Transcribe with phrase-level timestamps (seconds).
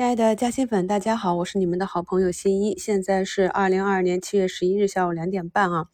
[0.00, 2.74] 亲爱的嘉兴粉，大家好，我是你们的好朋友新一。
[2.78, 5.88] 现在是二零二二年七月十一日下午两点半啊。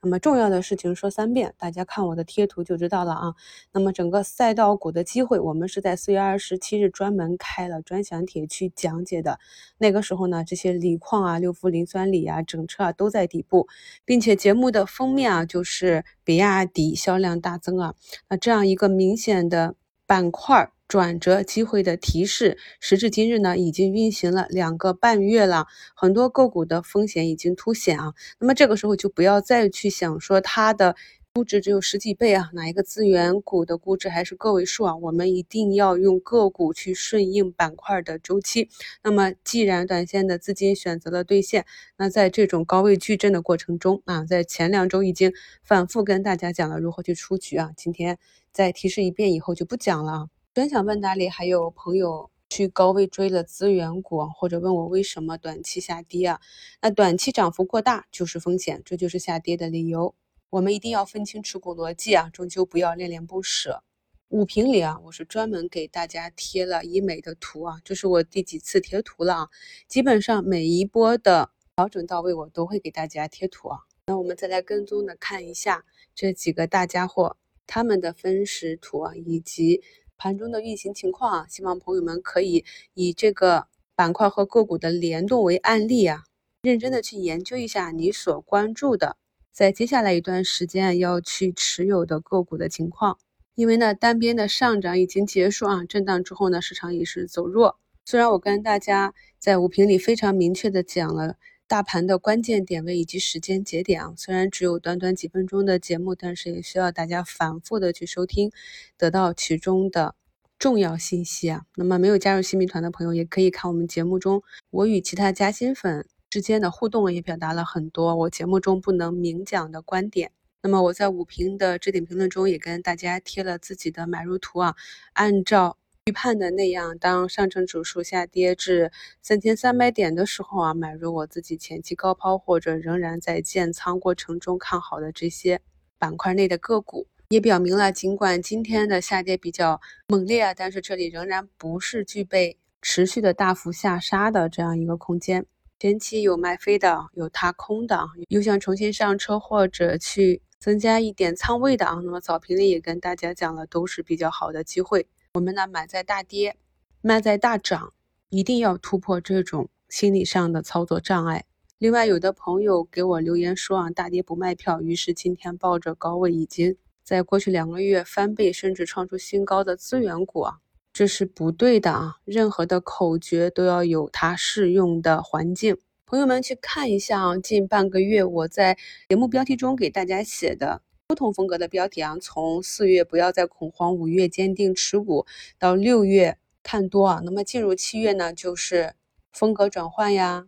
[0.00, 3.34] 那么重要的事情说三遍，大家看我的贴图就知道了啊。
[3.70, 9.38] 那么整个赛道股的机会，我们是在四月二十七日专门开了专享帖去讲解的。
[9.76, 13.68] 那个时候呢，这些锂矿啊、六氟磷酸锂啊、整车啊都在底部，
[14.06, 17.94] 并且节目的封面啊就是比亚迪销量大增啊。
[18.30, 19.74] 那这样一个明显的
[20.06, 20.72] 板块。
[20.90, 28.12] 转折机会的提示，时至今日呢，已经运行了两个半月了，很多个股的风险已经凸显啊。
[28.40, 30.96] 那么这个时候就不要再去想说它的
[31.32, 34.96] 估值只有十几倍啊，哪一个资源股的估值还是个位数啊？
[34.96, 38.68] 我们一定要用个股去顺应板块的周期。
[39.04, 41.66] 那么既然短线的资金选择了兑现，
[41.98, 48.18] 那在这种高位矩阵的过程中啊，在前两周已经反复跟大家讲了如何去出局啊，今天
[48.50, 50.39] 再提示一遍以后就不讲了啊。
[50.52, 56.40] 专享问答里还有朋友去高位追了资源股，或者问我为什么短期下跌啊？
[56.82, 60.12] 那短期涨幅过大就是风险，这就是下跌的理由。
[60.50, 63.84] 我们一定要分清持股逻辑啊，终究不要恋恋不舍。
[64.30, 69.48] 五评里啊，我是专门给大家贴了医美的图啊，这是我第几次贴图了啊？
[69.86, 73.78] 基本上每一波的调整到位，我都会给大家贴图啊。
[74.06, 77.36] 那我们再来跟踪的看一下这几个大家伙
[77.68, 79.80] 他们的分时图啊，以及。
[80.20, 86.24] 盘中的运行情况啊，希望朋友们可以以这个板块和个股的联动为案例啊，
[86.60, 89.16] 认真的去研究一下你所关注的，
[89.50, 93.16] 在接下来一段时间要去持有的个股的情况。
[93.54, 97.78] 因为呢，单边的上涨已经结束啊，震荡之后呢，市场也是走弱。
[98.04, 101.36] 虽然我跟大家在五评里非常明确的讲了。
[101.70, 108.50] 大盘的关键点位以及时间节点啊，虽然只有短短几分钟的节目，但是也需要大家反复的去收听，
[108.98, 110.16] 得到其中的
[110.58, 111.62] 重要信息啊。
[111.76, 120.32] 那么没有加入新民团的朋友，也可以看我们节目中我与其他加新粉之间的互动，也表达了很多我节目中不能明讲的观点。
[120.62, 124.74] 那么我在五评的置顶评论中也跟大家贴了自己的买入图啊，
[125.12, 125.76] 按照。
[126.10, 128.90] 预判的那样，当上证指数下跌至
[129.22, 135.60] 三千三百点的时候啊，买入我自己前期高抛或者仍然在建仓过程中看好的这些
[136.00, 145.46] 板块内的个股，也表明了，尽管今天的下跌比较猛烈啊，但是这里仍然不是具备持续的大幅下杀的这样一个空间。
[145.78, 155.06] 前期有卖飞的，有踏空的，有想重新上车或者去增加一点仓位的啊，那么早评里也跟大家讲了，都是比较好的机会。
[155.34, 156.56] 我们呢买在大跌，
[157.02, 157.92] 卖在大涨，
[158.30, 161.44] 一定要突破这种心理上的操作障碍。
[161.78, 170.58] 另外，有的朋友给我留言说啊，大跌不卖票，于是今天抱着高位已经在过去两个月翻倍甚至创出新高的资源股啊，
[170.92, 172.16] 这是不对的啊！
[172.24, 175.78] 任何的口诀都要有它适用的环境。
[176.06, 178.76] 朋友们去看一下啊，近半个月我在
[179.08, 180.82] 节目标题中给大家写的。
[181.10, 185.26] 不同风格的标题啊，从四月不要再恐慌，五月坚定持股，
[185.58, 188.94] 到六月看多啊，那么进入七月呢，就是
[189.32, 190.46] 风格转换呀，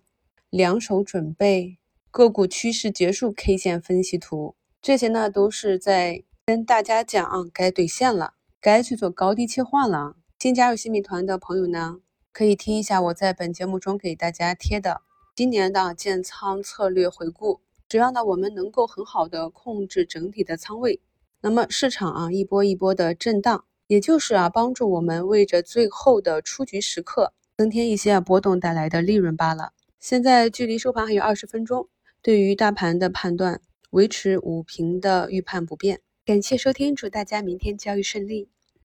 [0.51, 1.79] 两手准备，
[2.13, 10.15] 个股趋势结束，K 线分析图，这些呢都是在跟大家讲啊，该兑现了，该去做高低切换了。
[10.39, 11.97] 新加入新米团的朋友呢，
[12.33, 15.01] 可以听一下我在本节目中给大家贴的
[15.35, 17.63] 今年的建仓策略回顾。
[17.93, 21.03] 只要呢，我们能够很好的控制整体的仓位，
[21.43, 29.75] 那么市场啊一波一波的震荡，也就是啊帮助我们为着最后的出局时刻增添一些波动带来的利润罢了。
[30.01, 31.91] 现在距离收盘还有二十分钟，
[32.23, 33.61] 对于大盘的判断
[33.91, 36.01] 维持五平的预判不变。
[36.25, 38.49] 感谢收听，祝大家明天交易顺利。